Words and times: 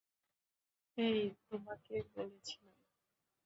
এই, 0.97 1.19
তোমাকে 1.49 1.95
বলেছিলাম। 2.15 2.75